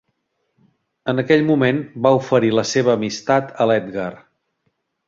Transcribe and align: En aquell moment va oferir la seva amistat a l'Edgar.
En 1.13 1.23
aquell 1.25 1.45
moment 1.49 1.83
va 2.07 2.15
oferir 2.23 2.51
la 2.61 2.65
seva 2.73 2.99
amistat 2.99 3.55
a 3.67 3.71
l'Edgar. 3.73 4.13